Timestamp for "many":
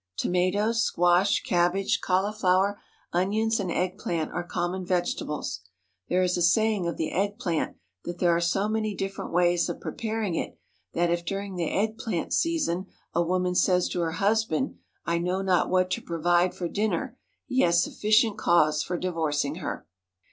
8.67-8.95